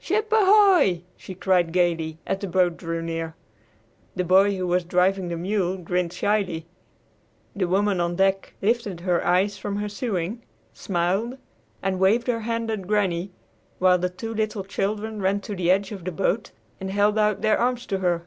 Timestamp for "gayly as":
1.72-2.40